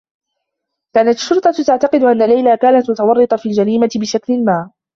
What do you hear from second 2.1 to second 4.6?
ليلى كانت متورّطة في الجريمة بشكل